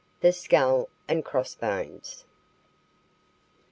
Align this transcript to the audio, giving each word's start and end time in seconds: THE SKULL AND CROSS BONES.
THE 0.21 0.31
SKULL 0.33 0.89
AND 1.07 1.23
CROSS 1.23 1.53
BONES. 1.53 2.25